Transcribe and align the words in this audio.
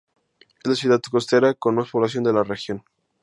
Es 0.63 0.67
la 0.67 0.73
ciudad 0.75 1.01
costera 1.11 1.53
con 1.53 1.75
más 1.75 1.91
población 1.91 2.23
de 2.23 2.33
la 2.33 2.41
región. 2.43 2.83